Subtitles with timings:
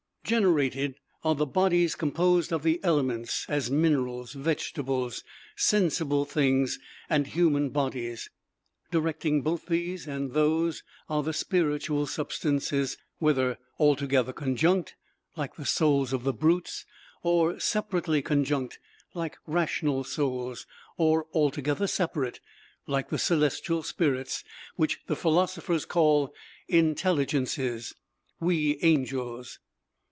[0.23, 0.95] Generated
[1.25, 5.25] are the bodies composed of the elements, as minerals, vegetables,
[5.57, 8.29] sensible things, and human bodies.
[8.91, 14.95] Directing both these and those are the spiritual substances: whether altogether conjunct,
[15.35, 16.85] like the souls of the brutes;
[17.23, 18.79] or separably conjunct,
[19.13, 20.65] like rational souls;
[20.95, 22.39] or altogether separate,
[22.87, 24.45] like the celestial spirits;
[24.77, 26.33] which the philosophers call
[26.69, 27.93] Intelligences,
[28.39, 29.59] we Angels.